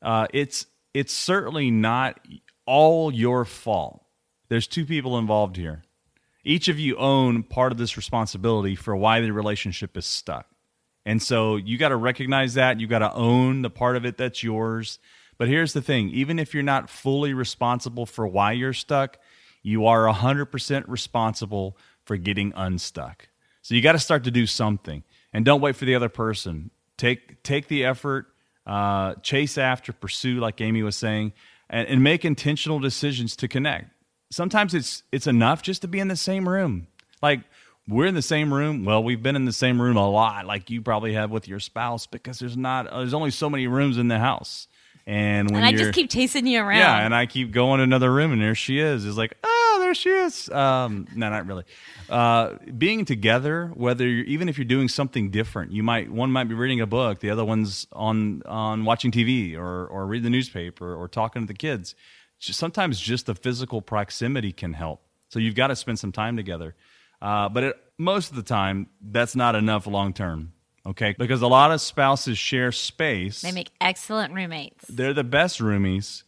[0.03, 2.21] Uh, it's it's certainly not
[2.67, 4.05] all your fault.
[4.49, 5.83] There's two people involved here.
[6.45, 10.47] Each of you own part of this responsibility for why the relationship is stuck.
[11.05, 12.81] And so you got to recognize that.
[12.81, 14.99] You got to own the part of it that's yours.
[15.39, 19.19] But here's the thing even if you're not fully responsible for why you're stuck,
[19.63, 23.29] you are 100% responsible for getting unstuck.
[23.63, 25.03] So you got to start to do something.
[25.33, 26.71] And don't wait for the other person.
[26.97, 28.27] Take, take the effort,
[28.67, 31.33] uh, chase after, pursue, like Amy was saying,
[31.69, 33.91] and, and make intentional decisions to connect.
[34.31, 36.87] Sometimes it's, it's enough just to be in the same room.
[37.23, 37.41] Like,
[37.89, 38.85] we're in the same room.
[38.85, 41.59] Well, we've been in the same room a lot, like you probably have with your
[41.59, 44.69] spouse, because there's not uh, there's only so many rooms in the house.
[45.07, 46.79] And when And I just keep chasing you around.
[46.79, 49.05] yeah, and I keep going to another room, and there she is.
[49.07, 50.49] It's like, oh, there she is.
[50.51, 51.65] Um, no, not really.
[52.09, 56.45] Uh, being together, whether you're, even if you're doing something different, you might one might
[56.45, 60.31] be reading a book, the other one's on on watching TV or or reading the
[60.31, 61.97] newspaper or talking to the kids.
[62.41, 65.03] Sometimes just the physical proximity can help.
[65.29, 66.75] So you've got to spend some time together.
[67.23, 70.53] Uh, but it, most of the time, that's not enough long term.
[70.87, 74.87] Okay, because a lot of spouses share space They make excellent roommates.
[74.89, 76.23] they're the best roomies,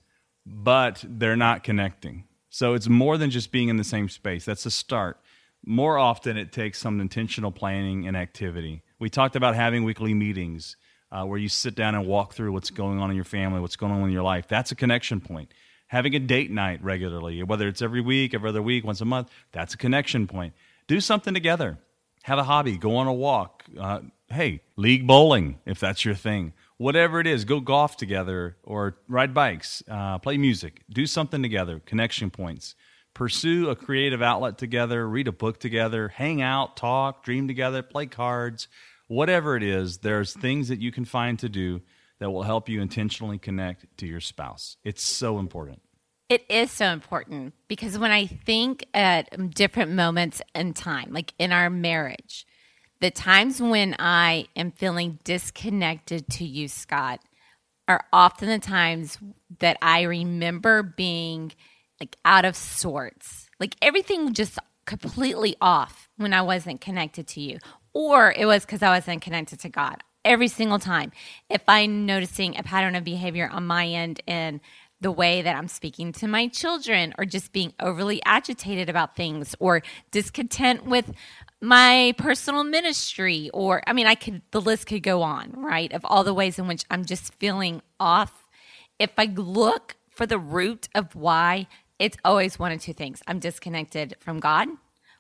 [0.45, 2.25] but they're not connecting.
[2.51, 4.45] So it's more than just being in the same space.
[4.45, 5.19] That's a start.
[5.65, 8.83] More often, it takes some intentional planning and activity.
[8.99, 10.77] We talked about having weekly meetings
[11.11, 13.77] uh, where you sit down and walk through what's going on in your family, what's
[13.77, 14.49] going on in your life.
[14.49, 15.51] That's a connection point.
[15.93, 19.29] Having a date night regularly, whether it's every week, every other week, once a month,
[19.53, 20.55] that's a connection point.
[20.87, 21.77] Do something together.
[22.23, 22.79] Have a hobby.
[22.79, 23.65] Go on a walk.
[23.79, 24.01] Uh,
[24.31, 26.55] hey, league bowling if that's your thing.
[26.79, 30.81] Whatever it is, go golf together or ride bikes, uh, play music.
[30.89, 31.83] Do something together.
[31.85, 32.75] Connection points.
[33.13, 35.07] Pursue a creative outlet together.
[35.07, 36.09] Read a book together.
[36.09, 38.67] Hang out, talk, dream together, play cards.
[39.09, 41.83] Whatever it is, there's things that you can find to do
[42.23, 44.77] that will help you intentionally connect to your spouse.
[44.85, 45.83] It's so important.
[46.29, 51.51] It is so important because when I think at different moments in time, like in
[51.51, 52.47] our marriage,
[53.01, 57.19] the times when I am feeling disconnected to you, Scott,
[57.89, 59.19] are often the times
[59.59, 61.51] that I remember being
[61.99, 63.51] like out of sorts.
[63.59, 67.59] Like everything just completely off when I wasn't connected to you.
[67.93, 70.05] Or it was because I wasn't connected to God.
[70.25, 71.13] Every single time.
[71.51, 74.61] If I'm noticing a pattern of behavior on my end in
[75.01, 79.57] the way that I'm speaking to my children, or just being overly agitated about things,
[79.59, 79.83] or
[80.13, 81.13] discontent with
[81.61, 85.93] my personal ministry, or I mean, I could, the list could go on, right?
[85.93, 88.49] Of all the ways in which I'm just feeling off.
[89.01, 91.67] If I look for the root of why,
[91.99, 94.69] it's always one of two things I'm disconnected from God,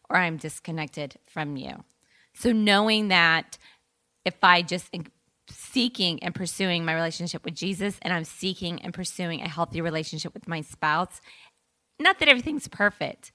[0.08, 1.82] or I'm disconnected from you.
[2.34, 3.58] So knowing that
[4.24, 4.90] if I just
[5.48, 10.34] seeking and pursuing my relationship with Jesus and I'm seeking and pursuing a healthy relationship
[10.34, 11.20] with my spouse,
[11.98, 13.32] not that everything's perfect,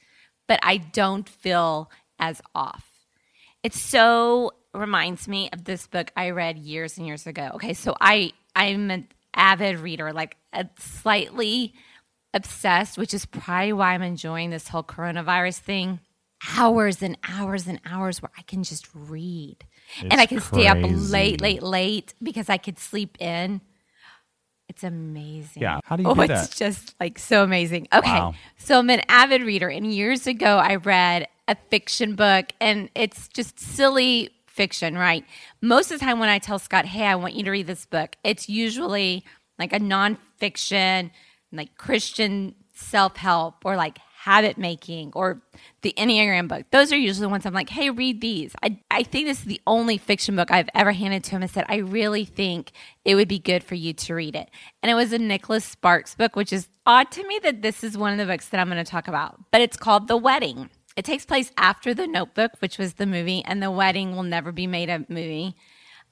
[0.48, 2.86] but I don't feel as off.
[3.64, 7.52] It so reminds me of this book I read years and years ago.
[7.56, 11.74] Okay, so I I'm an avid reader, like a slightly
[12.34, 16.00] obsessed, which is probably why I'm enjoying this whole coronavirus thing.
[16.56, 19.66] Hours and hours and hours where I can just read.
[19.96, 20.64] It's and I can crazy.
[20.64, 23.62] stay up late, late, late because I could sleep in.
[24.70, 25.64] It's amazing.
[25.64, 25.80] Yeah.
[25.86, 26.46] How do you oh, do that?
[26.46, 27.88] It's just like so amazing.
[27.94, 28.10] Okay.
[28.12, 28.36] Wow.
[28.58, 33.28] So I'm an avid reader, and years ago I read a fiction book, and it's
[33.30, 35.24] just silly fiction, right?
[35.62, 37.86] Most of the time when I tell Scott, hey, I want you to read this
[37.86, 39.24] book, it's usually
[39.58, 41.12] like a nonfiction
[41.52, 45.42] like Christian self help or like habit making or
[45.84, 46.66] the Enneagram book.
[46.72, 48.56] Those are usually the ones I'm like, hey, read these.
[48.64, 51.52] I, I think this is the only fiction book I've ever handed to him and
[51.52, 52.72] said, I really think
[53.06, 54.50] it would be good for you to read it.
[54.82, 57.98] And it was a Nicholas Sparks book, which is odd to me that this is
[57.98, 59.40] one of the books that I'm going to talk about.
[59.52, 60.72] But it's called The Wedding.
[60.96, 64.52] It takes place after The Notebook, which was the movie, and The Wedding will never
[64.52, 65.56] be made a movie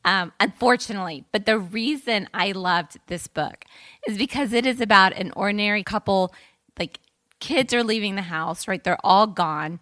[0.06, 1.26] um, unfortunately.
[1.32, 3.66] But the reason I loved this book
[4.08, 6.34] is because it is about an ordinary couple,
[6.80, 7.00] like
[7.46, 8.84] kids are leaving the house, right?
[8.84, 9.80] They're all gone.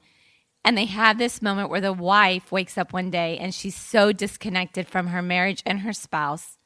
[0.66, 4.12] And they have this moment where the wife wakes up one day and she's so
[4.12, 6.58] disconnected from her marriage and her spouse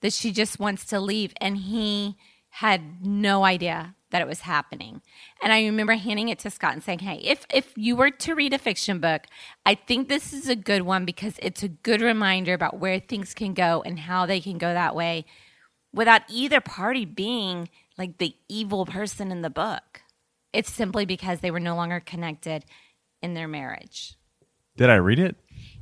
[0.00, 1.34] that she just wants to leave.
[1.42, 2.16] And he
[2.48, 5.02] had no idea that it was happening.
[5.42, 8.34] And I remember handing it to Scott and saying, "Hey, if if you were to
[8.34, 9.26] read a fiction book,
[9.66, 13.34] I think this is a good one because it's a good reminder about where things
[13.34, 15.26] can go and how they can go that way
[15.92, 19.99] without either party being like the evil person in the book.
[20.52, 22.64] It's simply because they were no longer connected
[23.22, 24.16] in their marriage."
[24.76, 25.36] Did I read it?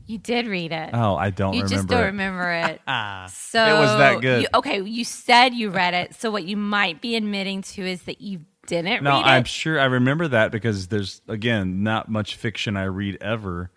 [0.07, 0.91] You did read it.
[0.95, 2.07] Oh, I don't you just don't it.
[2.07, 2.81] remember it.
[2.89, 3.27] Ah.
[3.31, 4.43] So it was that good.
[4.43, 6.15] You, okay, you said you read it.
[6.15, 9.27] So what you might be admitting to is that you didn't no, read it.
[9.27, 13.71] I'm sure I remember that because there's again not much fiction I read ever.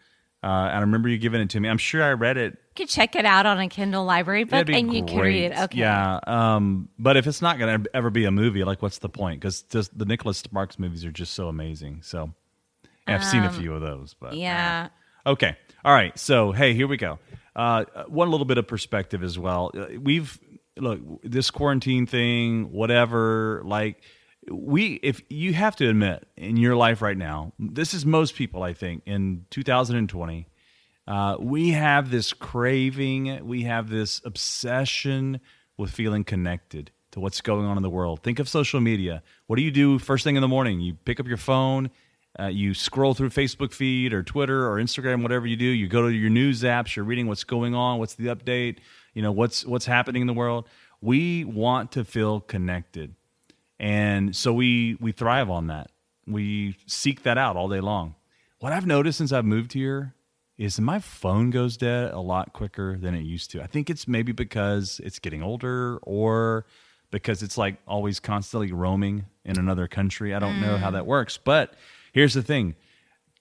[0.43, 1.69] Uh, and I remember you giving it to me.
[1.69, 2.53] I'm sure I read it.
[2.53, 4.97] You could check it out on a Kindle library book and great.
[4.97, 5.59] you can read it.
[5.59, 5.79] Okay.
[5.79, 6.19] Yeah.
[6.25, 9.39] Um, but if it's not going to ever be a movie, like what's the point?
[9.39, 11.99] Because just the Nicholas Sparks movies are just so amazing.
[12.01, 12.33] So
[13.05, 14.15] I've um, seen a um, few of those.
[14.19, 14.89] But yeah.
[15.25, 15.57] Uh, okay.
[15.85, 16.17] All right.
[16.17, 17.19] So, hey, here we go.
[17.55, 19.71] Uh, one little bit of perspective as well.
[19.75, 20.39] Uh, we've,
[20.77, 24.01] look, this quarantine thing, whatever, like,
[24.51, 28.63] we, if you have to admit in your life right now, this is most people,
[28.63, 30.47] I think, in 2020,
[31.07, 35.39] uh, we have this craving, we have this obsession
[35.77, 38.23] with feeling connected to what's going on in the world.
[38.23, 39.23] Think of social media.
[39.47, 40.79] What do you do first thing in the morning?
[40.79, 41.89] You pick up your phone
[42.39, 45.65] uh, you scroll through Facebook feed or Twitter or Instagram, whatever you do.
[45.65, 46.95] You go to your news apps.
[46.95, 47.99] You're reading what's going on.
[47.99, 48.77] What's the update?
[49.13, 50.67] You know what's what's happening in the world.
[51.01, 53.15] We want to feel connected,
[53.81, 55.91] and so we we thrive on that.
[56.25, 58.15] We seek that out all day long.
[58.59, 60.15] What I've noticed since I've moved here
[60.57, 63.61] is my phone goes dead a lot quicker than it used to.
[63.61, 66.65] I think it's maybe because it's getting older or
[67.09, 70.33] because it's like always constantly roaming in another country.
[70.33, 70.61] I don't mm.
[70.61, 70.93] know how mm.
[70.93, 71.73] that works, but
[72.11, 72.75] Here's the thing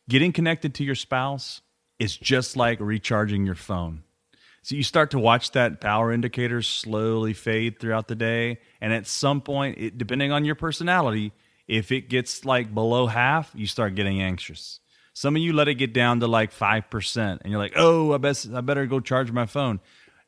[0.09, 1.61] getting connected to your spouse
[1.99, 4.03] is just like recharging your phone.
[4.63, 8.59] So you start to watch that power indicator slowly fade throughout the day.
[8.81, 11.33] And at some point, it, depending on your personality,
[11.67, 14.81] if it gets like below half, you start getting anxious.
[15.13, 18.19] Some of you let it get down to like 5%, and you're like, oh, I,
[18.19, 19.81] best, I better go charge my phone.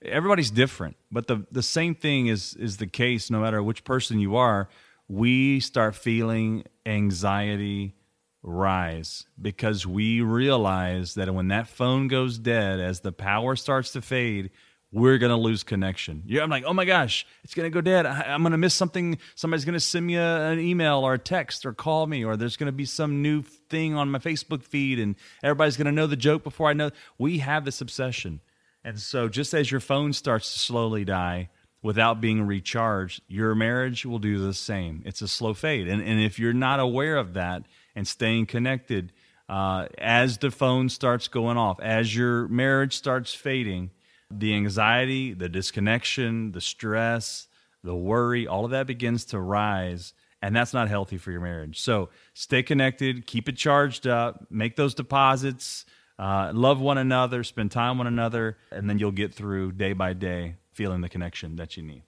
[0.04, 4.18] Everybody's different, but the, the same thing is, is the case no matter which person
[4.18, 4.68] you are.
[5.08, 7.94] We start feeling anxiety,
[8.42, 14.02] rise because we realize that when that phone goes dead, as the power starts to
[14.02, 14.50] fade,
[14.92, 16.22] we're going to lose connection.
[16.26, 18.04] Yeah, I'm like, oh my gosh, it's going to go dead.
[18.04, 19.18] I, am going to miss something.
[19.34, 22.36] Somebody's going to send me a, an email or a text or call me, or
[22.36, 25.92] there's going to be some new thing on my Facebook feed, and everybody's going to
[25.92, 26.90] know the joke before I know.
[27.18, 28.40] We have this obsession.
[28.84, 31.48] And so, just as your phone starts to slowly die
[31.82, 35.02] without being recharged, your marriage will do the same.
[35.06, 35.88] It's a slow fade.
[35.88, 37.62] And, and if you're not aware of that,
[37.94, 39.12] and staying connected
[39.48, 43.90] uh, as the phone starts going off, as your marriage starts fading,
[44.30, 47.48] the anxiety, the disconnection, the stress,
[47.84, 50.14] the worry, all of that begins to rise.
[50.40, 51.80] And that's not healthy for your marriage.
[51.80, 55.84] So stay connected, keep it charged up, make those deposits,
[56.18, 60.14] uh, love one another, spend time one another, and then you'll get through day by
[60.14, 62.02] day feeling the connection that you need.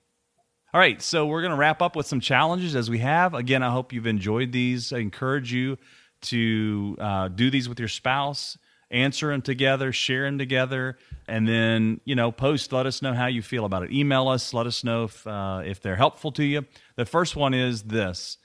[0.75, 3.33] All right, so we're going to wrap up with some challenges as we have.
[3.33, 4.93] Again, I hope you've enjoyed these.
[4.93, 5.79] I encourage you
[6.23, 8.59] to uh, do these with your spouse,
[8.91, 10.99] answer them together, share them together,
[11.29, 12.73] and then you know post.
[12.73, 13.93] Let us know how you feel about it.
[13.93, 14.53] Email us.
[14.53, 16.67] Let us know if uh, if they're helpful to you.
[16.97, 18.39] The first one is this: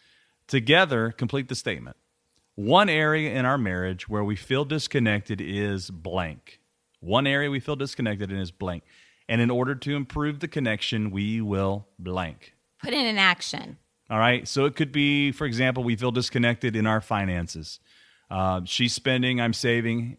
[0.47, 1.97] together, complete the statement.
[2.53, 6.59] One area in our marriage where we feel disconnected is blank.
[6.99, 8.83] One area we feel disconnected in is blank.
[9.29, 12.55] And in order to improve the connection, we will blank.
[12.83, 13.77] Put in an action.
[14.09, 14.47] All right.
[14.47, 17.79] So it could be, for example, we feel disconnected in our finances.
[18.31, 20.17] Uh, she's spending, I'm saving.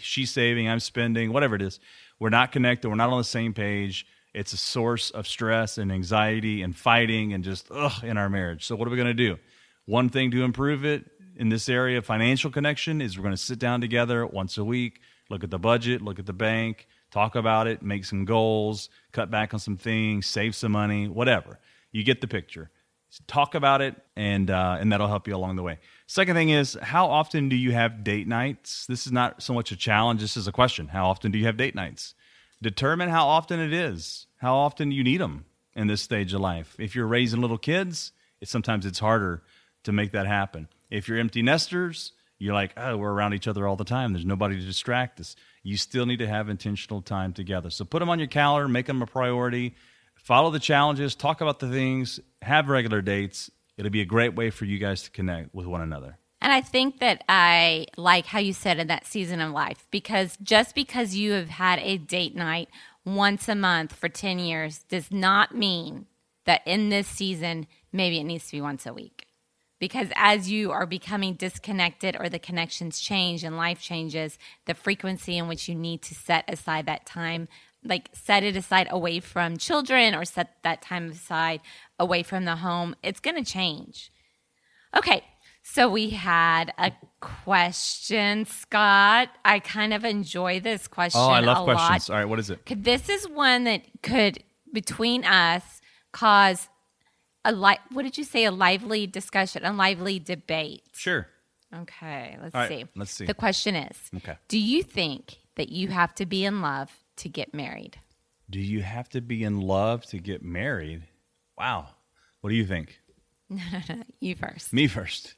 [0.00, 1.80] She's saving, I'm spending, whatever it is.
[2.20, 2.90] We're not connected.
[2.90, 4.06] We're not on the same page.
[4.34, 8.66] It's a source of stress and anxiety and fighting and just ugh in our marriage.
[8.66, 9.38] So what are we going to do?
[9.86, 13.42] One thing to improve it in this area of financial connection is we're going to
[13.42, 15.00] sit down together once a week,
[15.30, 19.30] look at the budget, look at the bank, talk about it, make some goals, cut
[19.30, 21.58] back on some things, save some money, whatever.
[21.92, 22.70] You get the picture.
[23.26, 25.78] Talk about it, and uh, and that'll help you along the way.
[26.06, 28.86] Second thing is, how often do you have date nights?
[28.86, 30.22] This is not so much a challenge.
[30.22, 30.88] This is a question.
[30.88, 32.14] How often do you have date nights?
[32.62, 34.26] Determine how often it is.
[34.38, 35.44] How often you need them
[35.74, 36.74] in this stage of life.
[36.78, 38.12] If you're raising little kids,
[38.44, 39.42] sometimes it's harder
[39.84, 40.68] to make that happen.
[40.90, 44.12] If you're empty nesters, you're like, oh, we're around each other all the time.
[44.12, 45.36] There's nobody to distract us.
[45.62, 47.70] You still need to have intentional time together.
[47.70, 49.74] So put them on your calendar, make them a priority,
[50.16, 53.50] follow the challenges, talk about the things, have regular dates.
[53.76, 56.18] It'll be a great way for you guys to connect with one another.
[56.40, 60.36] And I think that I like how you said in that season of life because
[60.42, 62.68] just because you have had a date night
[63.04, 66.06] once a month for 10 years does not mean
[66.44, 69.26] that in this season, maybe it needs to be once a week
[69.82, 75.36] because as you are becoming disconnected or the connections change and life changes, the frequency
[75.36, 77.48] in which you need to set aside that time,
[77.82, 81.60] like set it aside away from children or set that time aside
[81.98, 84.12] away from the home, it's going to change.
[84.96, 85.24] Okay,
[85.64, 89.30] so we had a question, Scott.
[89.44, 91.20] I kind of enjoy this question.
[91.20, 92.08] Oh, I love questions.
[92.08, 92.14] Lot.
[92.14, 92.60] All right, what is it?
[92.84, 95.80] This is one that could, between us,
[96.12, 96.68] cause
[97.44, 98.44] a li- what did you say?
[98.44, 100.82] A lively discussion, a lively debate.
[100.94, 101.26] Sure.
[101.74, 102.84] Okay, let's right, see.
[102.94, 103.24] let's see.
[103.24, 104.36] The question is Okay.
[104.48, 107.98] Do you think that you have to be in love to get married?
[108.50, 111.04] Do you have to be in love to get married?
[111.56, 111.88] Wow.
[112.40, 113.00] What do you think?
[113.48, 114.02] No, no, no.
[114.20, 114.72] You first.
[114.72, 115.34] Me first.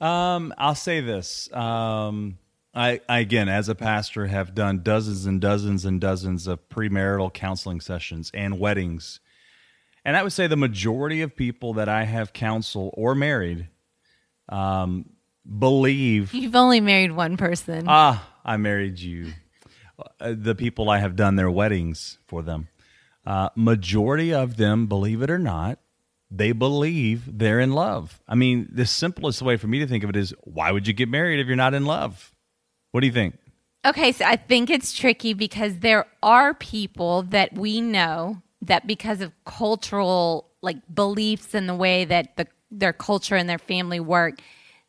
[0.00, 1.52] Um, I'll say this.
[1.52, 2.38] Um,
[2.74, 7.32] I, I again, as a pastor, have done dozens and dozens and dozens of premarital
[7.32, 9.20] counseling sessions and weddings,
[10.04, 13.68] and I would say the majority of people that I have counseled or married
[14.48, 15.10] um,
[15.58, 17.84] believe You've only married one person.
[17.88, 19.32] Ah, I married you.
[20.20, 22.68] Uh, the people I have done their weddings for them,
[23.24, 25.78] uh, majority of them, believe it or not,
[26.30, 28.20] they believe they're in love.
[28.26, 30.92] I mean, the simplest way for me to think of it is, why would you
[30.92, 32.32] get married if you're not in love?
[32.90, 33.38] What do you think?
[33.86, 39.20] Okay, so I think it's tricky because there are people that we know that because
[39.20, 44.40] of cultural like beliefs and the way that the their culture and their family work,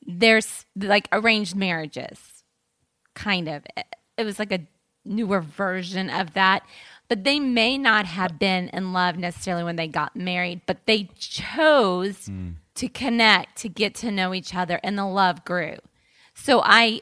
[0.06, 2.44] there's like arranged marriages.
[3.14, 3.64] Kind of.
[4.18, 4.68] It was like a
[5.06, 6.64] newer version of that.
[7.08, 11.10] But they may not have been in love necessarily when they got married, but they
[11.20, 12.52] chose hmm.
[12.76, 15.76] to connect, to get to know each other, and the love grew.
[16.34, 17.02] So I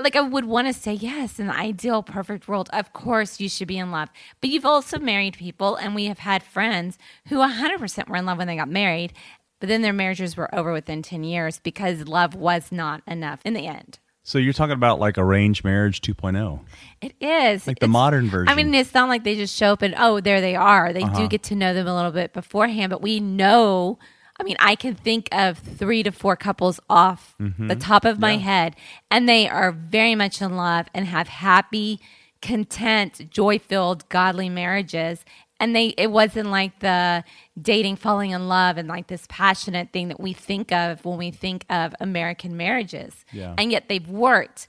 [0.00, 3.48] like I would want to say yes, in the ideal perfect world, of course you
[3.48, 4.08] should be in love.
[4.40, 8.38] But you've also married people, and we have had friends who 100% were in love
[8.38, 9.12] when they got married,
[9.60, 13.54] but then their marriages were over within 10 years because love was not enough in
[13.54, 13.98] the end.
[14.24, 16.12] So you're talking about like arranged marriage oh.
[16.12, 16.60] 2.0.
[17.00, 18.48] It is Like the It's- modern version.
[18.48, 20.92] I mean, it's not like they just show up and oh, there they are.
[20.92, 21.18] They Uh-huh.
[21.22, 23.98] do get to know them a little bit beforehand, but we know.
[24.42, 27.68] I mean, I can think of three to four couples off Mm-hmm.
[27.68, 28.74] the top of my head,
[29.08, 32.00] and they are very much in love and have happy,
[32.40, 35.24] content, joy-filled, godly marriages.
[35.60, 37.22] And they, it wasn't like the
[37.60, 41.30] dating, falling in love, and like this passionate thing that we think of when we
[41.30, 43.24] think of American marriages.
[43.32, 43.54] Yeah.
[43.56, 44.66] And yet they've worked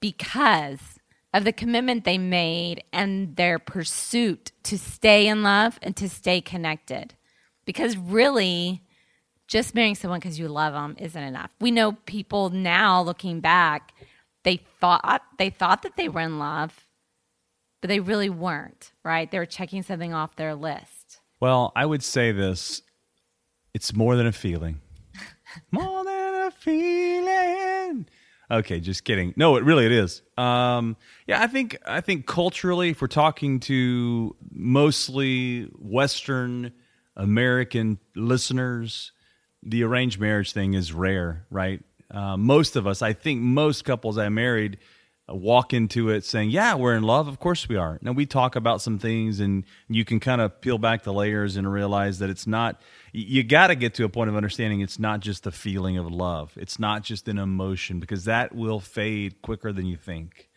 [0.00, 0.80] because
[1.34, 6.40] of the commitment they made and their pursuit to stay in love and to stay
[6.40, 7.12] connected.
[7.66, 8.82] Because really,
[9.46, 11.50] just marrying someone because you love them isn't enough.
[11.60, 13.92] We know people now looking back,
[14.44, 16.86] they thought they thought that they were in love,
[17.80, 19.30] but they really weren't, right?
[19.30, 21.20] They were checking something off their list.
[21.40, 22.82] Well, I would say this
[23.74, 24.80] it's more than a feeling.
[25.70, 28.06] more than a feeling.
[28.50, 29.34] Okay, just kidding.
[29.36, 30.22] No, it really it is.
[30.38, 36.72] Um, yeah, I think I think culturally, if we're talking to mostly Western
[37.16, 39.12] American listeners,
[39.66, 41.82] the arranged marriage thing is rare, right?
[42.10, 44.78] uh, most of us, I think most couples I married
[45.28, 47.28] uh, walk into it saying, "Yeah, we're in love.
[47.28, 50.60] Of course we are." Now we talk about some things, and you can kind of
[50.60, 52.80] peel back the layers and realize that it's not.
[53.12, 56.06] You got to get to a point of understanding it's not just the feeling of
[56.06, 56.52] love.
[56.56, 60.48] It's not just an emotion because that will fade quicker than you think.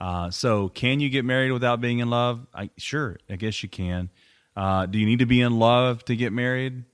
[0.00, 2.46] Uh, so, can you get married without being in love?
[2.54, 4.10] I, sure, I guess you can.
[4.56, 6.84] Uh, do you need to be in love to get married?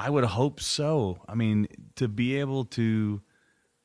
[0.00, 1.18] I would hope so.
[1.28, 3.20] I mean, to be able to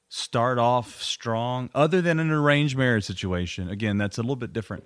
[0.07, 4.86] start off strong, other than an arranged marriage situation, again, that's a little bit different.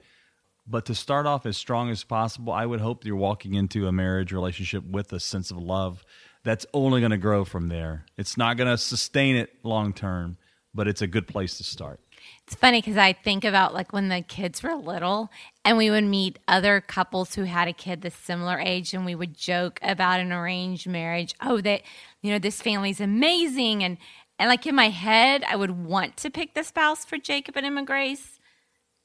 [0.66, 3.92] But to start off as strong as possible, I would hope you're walking into a
[3.92, 6.04] marriage relationship with a sense of love
[6.44, 8.06] that's only going to grow from there.
[8.18, 10.38] It's not going to sustain it long term,
[10.74, 12.00] but it's a good place to start.
[12.46, 15.32] It's funny because I think about like when the kids were little
[15.64, 19.16] and we would meet other couples who had a kid the similar age and we
[19.16, 21.34] would joke about an arranged marriage.
[21.42, 21.82] Oh, that,
[22.22, 23.84] you know, this family's amazing.
[23.84, 23.98] And,
[24.38, 27.66] and like in my head, I would want to pick the spouse for Jacob and
[27.66, 28.40] Emma Grace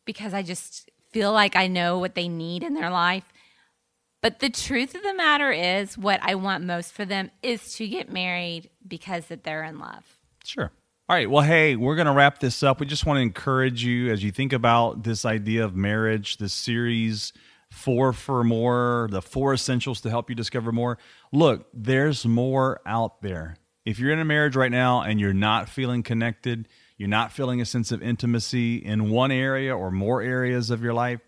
[0.04, 3.24] because I just feel like I know what they need in their life.
[4.20, 7.86] But the truth of the matter is, what I want most for them is to
[7.86, 10.16] get married because that they're in love.
[10.42, 10.72] Sure.
[11.06, 11.28] All right.
[11.28, 12.80] Well, hey, we're going to wrap this up.
[12.80, 16.54] We just want to encourage you as you think about this idea of marriage, this
[16.54, 17.34] series,
[17.70, 20.96] Four for More, the four essentials to help you discover more.
[21.30, 23.58] Look, there's more out there.
[23.84, 27.60] If you're in a marriage right now and you're not feeling connected, you're not feeling
[27.60, 31.20] a sense of intimacy in one area or more areas of your life,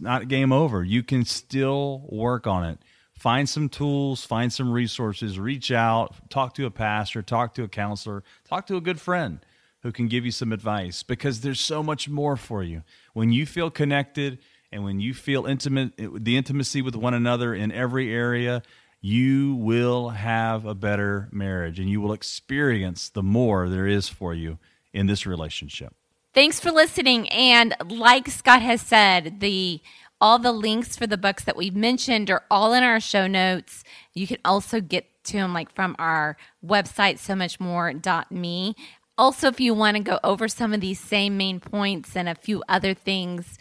[0.00, 0.82] not game over.
[0.82, 2.78] You can still work on it
[3.18, 7.68] find some tools, find some resources, reach out, talk to a pastor, talk to a
[7.68, 9.40] counselor, talk to a good friend
[9.82, 12.82] who can give you some advice because there's so much more for you.
[13.12, 14.38] When you feel connected
[14.70, 18.62] and when you feel intimate, the intimacy with one another in every area,
[19.00, 24.34] you will have a better marriage and you will experience the more there is for
[24.34, 24.58] you
[24.92, 25.94] in this relationship.
[26.34, 27.28] Thanks for listening.
[27.30, 29.80] And like Scott has said, the
[30.20, 33.84] all the links for the books that we've mentioned are all in our show notes.
[34.14, 38.74] You can also get to them like from our website, so much more.me.
[39.16, 42.34] Also, if you want to go over some of these same main points and a
[42.34, 43.58] few other things,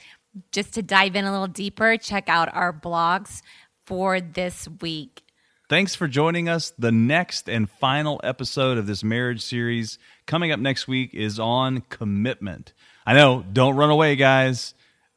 [0.52, 3.42] just to dive in a little deeper, check out our blogs
[3.86, 5.24] for this week.
[5.70, 6.72] Thanks for joining us.
[6.78, 11.82] The next and final episode of this marriage series coming up next week is on
[11.90, 12.74] commitment.
[13.06, 14.74] I know, don't run away, guys.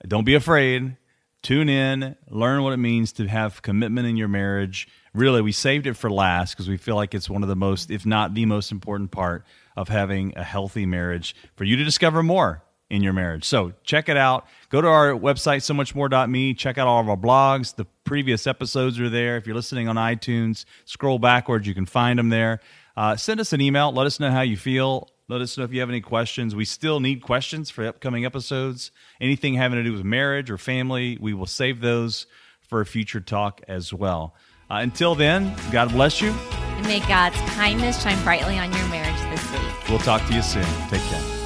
[0.06, 0.96] Don't be afraid.
[1.42, 4.88] Tune in, learn what it means to have commitment in your marriage.
[5.14, 7.90] Really, we saved it for last because we feel like it's one of the most,
[7.90, 9.44] if not the most important part
[9.76, 13.44] of having a healthy marriage for you to discover more in your marriage.
[13.44, 14.46] So check it out.
[14.68, 16.54] Go to our website, so much more.me.
[16.54, 17.74] Check out all of our blogs.
[17.74, 19.36] The previous episodes are there.
[19.36, 21.66] If you're listening on iTunes, scroll backwards.
[21.66, 22.60] You can find them there.
[22.96, 23.92] Uh, send us an email.
[23.92, 25.08] Let us know how you feel.
[25.30, 26.56] Let us know if you have any questions.
[26.56, 28.90] We still need questions for upcoming episodes.
[29.20, 32.26] Anything having to do with marriage or family, we will save those
[32.62, 34.34] for a future talk as well.
[34.68, 36.30] Uh, until then, God bless you.
[36.30, 39.88] And may God's kindness shine brightly on your marriage this week.
[39.88, 40.66] We'll talk to you soon.
[40.88, 41.39] Take care.